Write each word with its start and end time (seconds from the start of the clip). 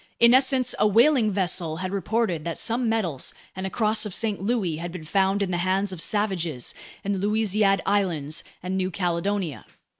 In 0.19 0.33
essence, 0.33 0.73
a 0.79 0.87
whaling 0.87 1.31
vessel 1.31 1.77
had 1.77 1.91
reported 1.91 2.43
that 2.43 2.57
some 2.57 2.89
medals 2.89 3.35
and 3.55 3.67
a 3.67 3.69
Cross 3.69 4.03
of 4.07 4.15
St. 4.15 4.41
Louis 4.41 4.77
had 4.77 4.91
been 4.91 5.03
found 5.05 5.43
in 5.43 5.51
the 5.51 5.57
hands 5.57 5.91
of 5.91 6.01
savages 6.01 6.73
in 7.03 7.11
the 7.11 7.19
Louisiade 7.19 7.81
Islands 7.85 8.43
and 8.63 8.75
New 8.75 8.89
Caledonia. 8.89 9.63